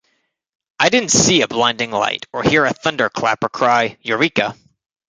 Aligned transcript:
I 0.79 0.89
didn't 0.89 1.11
see 1.11 1.43
a 1.43 1.47
blinding 1.47 1.91
light 1.91 2.25
or 2.33 2.41
hear 2.41 2.65
a 2.65 2.73
thunder 2.73 3.07
clap 3.07 3.43
or 3.43 3.49
cry 3.49 3.99
'Eureka! 4.01 4.57